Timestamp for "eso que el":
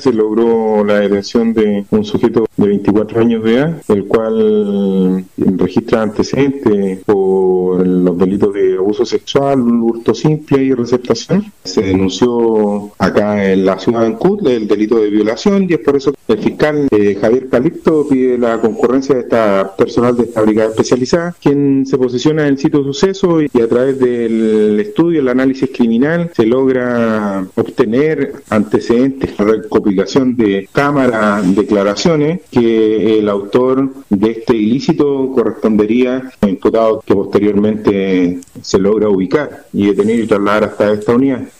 15.96-16.38